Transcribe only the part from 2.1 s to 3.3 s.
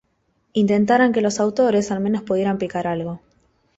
pudieran picar algo